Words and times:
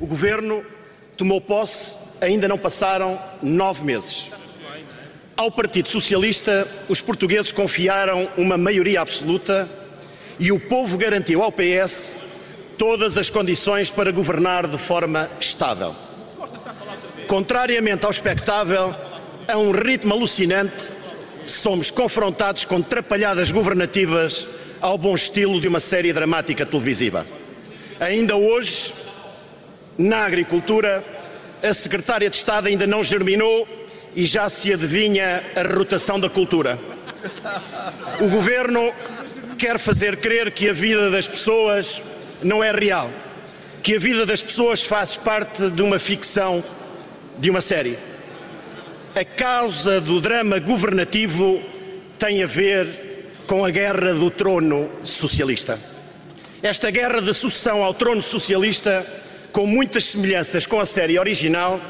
O 0.00 0.06
governo 0.06 0.64
tomou 1.16 1.40
posse, 1.40 1.96
ainda 2.20 2.46
não 2.46 2.56
passaram 2.56 3.18
nove 3.42 3.84
meses. 3.84 4.30
Ao 5.36 5.50
Partido 5.50 5.88
Socialista, 5.88 6.66
os 6.88 7.00
portugueses 7.00 7.52
confiaram 7.52 8.28
uma 8.36 8.56
maioria 8.56 9.00
absoluta 9.00 9.68
e 10.38 10.52
o 10.52 10.60
povo 10.60 10.96
garantiu 10.96 11.42
ao 11.42 11.50
PS 11.50 12.14
todas 12.76 13.18
as 13.18 13.28
condições 13.28 13.90
para 13.90 14.12
governar 14.12 14.68
de 14.68 14.78
forma 14.78 15.28
estável. 15.40 15.94
Contrariamente 17.26 18.04
ao 18.04 18.10
expectável, 18.10 18.94
a 19.48 19.58
um 19.58 19.72
ritmo 19.72 20.14
alucinante, 20.14 20.92
somos 21.44 21.90
confrontados 21.90 22.64
com 22.64 22.80
trapalhadas 22.80 23.50
governativas 23.50 24.46
ao 24.80 24.96
bom 24.96 25.14
estilo 25.14 25.60
de 25.60 25.66
uma 25.66 25.80
série 25.80 26.12
dramática 26.12 26.64
televisiva. 26.64 27.26
Ainda 27.98 28.36
hoje, 28.36 28.92
na 29.98 30.24
agricultura, 30.24 31.04
a 31.60 31.74
secretária 31.74 32.30
de 32.30 32.36
Estado 32.36 32.68
ainda 32.68 32.86
não 32.86 33.02
germinou 33.02 33.66
e 34.14 34.24
já 34.24 34.48
se 34.48 34.72
adivinha 34.72 35.42
a 35.56 35.74
rotação 35.74 36.20
da 36.20 36.30
cultura. 36.30 36.78
O 38.20 38.28
governo 38.28 38.92
quer 39.58 39.78
fazer 39.78 40.18
crer 40.18 40.52
que 40.52 40.68
a 40.68 40.72
vida 40.72 41.10
das 41.10 41.26
pessoas 41.26 42.00
não 42.42 42.62
é 42.62 42.70
real, 42.70 43.10
que 43.82 43.96
a 43.96 43.98
vida 43.98 44.24
das 44.24 44.40
pessoas 44.40 44.84
faz 44.84 45.16
parte 45.16 45.68
de 45.70 45.82
uma 45.82 45.98
ficção, 45.98 46.62
de 47.38 47.50
uma 47.50 47.60
série. 47.60 47.98
A 49.16 49.24
causa 49.24 50.00
do 50.00 50.20
drama 50.20 50.60
governativo 50.60 51.60
tem 52.18 52.44
a 52.44 52.46
ver 52.46 52.88
com 53.48 53.64
a 53.64 53.70
guerra 53.70 54.14
do 54.14 54.30
trono 54.30 54.88
socialista. 55.02 55.78
Esta 56.62 56.90
guerra 56.90 57.20
de 57.20 57.32
sucessão 57.34 57.82
ao 57.82 57.94
trono 57.94 58.22
socialista, 58.22 59.06
com 59.52 59.66
muitas 59.66 60.04
semelhanças 60.04 60.66
com 60.66 60.80
a 60.80 60.86
série 60.86 61.18
original, 61.18 61.80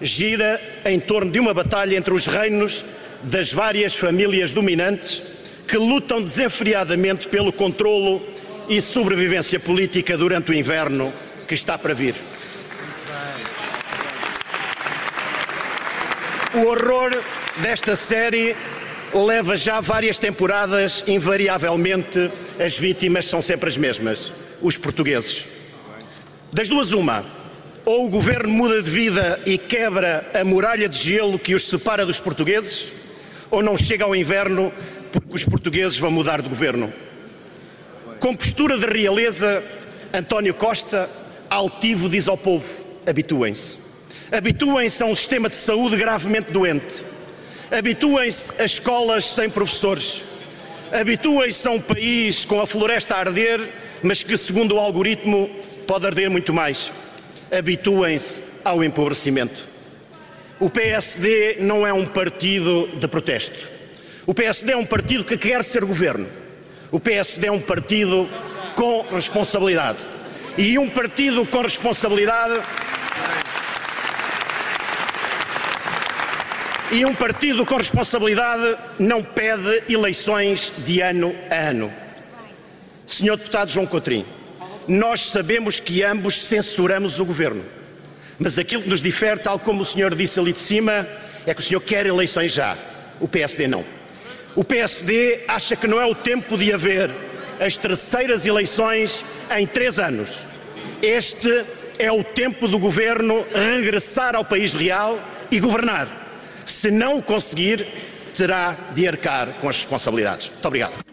gira 0.00 0.60
em 0.84 0.98
torno 0.98 1.30
de 1.30 1.38
uma 1.38 1.52
batalha 1.52 1.96
entre 1.96 2.14
os 2.14 2.26
reinos 2.26 2.84
das 3.22 3.52
várias 3.52 3.94
famílias 3.96 4.52
dominantes 4.52 5.22
que 5.66 5.76
lutam 5.76 6.22
desenfreadamente 6.22 7.28
pelo 7.28 7.52
controlo 7.52 8.22
e 8.68 8.80
sobrevivência 8.80 9.60
política 9.60 10.16
durante 10.16 10.50
o 10.50 10.54
inverno 10.54 11.12
que 11.46 11.54
está 11.54 11.76
para 11.76 11.94
vir. 11.94 12.14
O 16.54 16.66
horror 16.66 17.22
desta 17.58 17.94
série 17.94 18.56
leva 19.14 19.56
já 19.56 19.80
várias 19.80 20.18
temporadas, 20.18 21.04
invariavelmente 21.06 22.30
as 22.58 22.78
vítimas 22.78 23.26
são 23.26 23.40
sempre 23.40 23.68
as 23.68 23.76
mesmas, 23.76 24.32
os 24.60 24.76
portugueses. 24.76 25.44
Das 26.52 26.68
duas, 26.68 26.90
uma 26.92 27.24
ou 27.84 28.06
o 28.06 28.10
governo 28.10 28.52
muda 28.52 28.82
de 28.82 28.90
vida 28.90 29.40
e 29.46 29.56
quebra 29.56 30.30
a 30.34 30.44
muralha 30.44 30.88
de 30.88 30.98
gelo 30.98 31.38
que 31.38 31.54
os 31.54 31.68
separa 31.68 32.04
dos 32.04 32.20
portugueses, 32.20 32.92
ou 33.50 33.62
não 33.62 33.76
chega 33.76 34.04
ao 34.04 34.14
inverno 34.14 34.72
porque 35.10 35.34
os 35.34 35.44
portugueses 35.44 35.98
vão 35.98 36.10
mudar 36.10 36.42
de 36.42 36.48
governo. 36.48 36.92
Com 38.18 38.36
postura 38.36 38.78
de 38.78 38.86
realeza, 38.86 39.62
António 40.12 40.54
Costa, 40.54 41.08
altivo, 41.48 42.08
diz 42.08 42.28
ao 42.28 42.36
povo: 42.36 42.84
habituem-se. 43.08 43.78
Habituem-se 44.30 45.02
a 45.02 45.06
um 45.06 45.14
sistema 45.14 45.48
de 45.48 45.56
saúde 45.56 45.96
gravemente 45.96 46.52
doente. 46.52 47.04
Habituem-se 47.70 48.60
a 48.60 48.64
escolas 48.64 49.24
sem 49.24 49.48
professores. 49.48 50.22
Habituem-se 50.92 51.66
a 51.66 51.70
um 51.70 51.80
país 51.80 52.44
com 52.44 52.60
a 52.60 52.66
floresta 52.66 53.14
a 53.14 53.20
arder, 53.20 53.72
mas 54.02 54.22
que, 54.22 54.36
segundo 54.36 54.74
o 54.74 54.78
algoritmo, 54.78 55.50
pode 55.90 56.06
arder 56.06 56.30
muito 56.30 56.54
mais 56.54 56.92
habituem-se 57.50 58.44
ao 58.64 58.84
empobrecimento. 58.84 59.68
O 60.60 60.70
PSD 60.70 61.56
não 61.62 61.84
é 61.84 61.92
um 61.92 62.06
partido 62.06 62.86
de 62.94 63.08
protesto. 63.08 63.58
O 64.24 64.32
PSD 64.32 64.70
é 64.70 64.76
um 64.76 64.86
partido 64.86 65.24
que 65.24 65.36
quer 65.36 65.64
ser 65.64 65.84
governo. 65.84 66.28
O 66.92 67.00
PSD 67.00 67.48
é 67.48 67.50
um 67.50 67.60
partido 67.60 68.30
com 68.76 69.02
responsabilidade. 69.10 69.98
E 70.56 70.78
um 70.78 70.88
partido 70.88 71.44
com 71.44 71.60
responsabilidade. 71.60 72.60
E 76.92 77.04
um 77.04 77.16
partido 77.16 77.66
com 77.66 77.74
responsabilidade 77.74 78.78
não 78.96 79.24
pede 79.24 79.92
eleições 79.92 80.72
de 80.86 81.00
ano 81.00 81.34
a 81.50 81.56
ano. 81.56 81.92
Senhor 83.08 83.36
Deputado 83.36 83.72
João 83.72 83.86
Coutrinho, 83.86 84.38
nós 84.90 85.30
sabemos 85.30 85.78
que 85.78 86.02
ambos 86.02 86.46
censuramos 86.46 87.20
o 87.20 87.24
governo. 87.24 87.64
Mas 88.40 88.58
aquilo 88.58 88.82
que 88.82 88.88
nos 88.88 89.00
difere, 89.00 89.38
tal 89.38 89.56
como 89.56 89.82
o 89.82 89.84
senhor 89.84 90.16
disse 90.16 90.40
ali 90.40 90.52
de 90.52 90.58
cima, 90.58 91.06
é 91.46 91.54
que 91.54 91.60
o 91.60 91.62
senhor 91.62 91.80
quer 91.80 92.06
eleições 92.06 92.52
já. 92.52 92.76
O 93.20 93.28
PSD 93.28 93.68
não. 93.68 93.84
O 94.56 94.64
PSD 94.64 95.44
acha 95.46 95.76
que 95.76 95.86
não 95.86 96.00
é 96.00 96.06
o 96.06 96.14
tempo 96.14 96.58
de 96.58 96.72
haver 96.72 97.08
as 97.60 97.76
terceiras 97.76 98.44
eleições 98.44 99.24
em 99.56 99.64
três 99.64 100.00
anos. 100.00 100.40
Este 101.00 101.64
é 101.96 102.10
o 102.10 102.24
tempo 102.24 102.66
do 102.66 102.76
governo 102.76 103.46
regressar 103.54 104.34
ao 104.34 104.44
país 104.44 104.74
real 104.74 105.20
e 105.52 105.60
governar. 105.60 106.08
Se 106.66 106.90
não 106.90 107.18
o 107.18 107.22
conseguir, 107.22 107.86
terá 108.36 108.76
de 108.92 109.06
arcar 109.06 109.50
com 109.60 109.68
as 109.68 109.76
responsabilidades. 109.76 110.48
Muito 110.48 110.66
obrigado. 110.66 111.09